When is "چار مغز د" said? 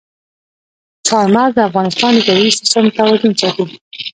1.07-1.59